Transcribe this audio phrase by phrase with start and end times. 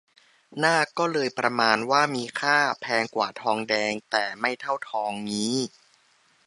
[0.63, 5.57] นากก็เลยประมาณว่ามีค่า แพงกว่าทองแดงแต่ไม่เท่าทองงี้